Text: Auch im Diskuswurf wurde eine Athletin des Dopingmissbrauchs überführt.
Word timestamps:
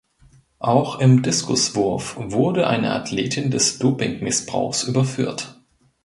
Auch 0.57 0.97
im 0.99 1.21
Diskuswurf 1.21 2.15
wurde 2.17 2.65
eine 2.65 2.91
Athletin 2.93 3.51
des 3.51 3.77
Dopingmissbrauchs 3.77 4.81
überführt. 4.85 5.61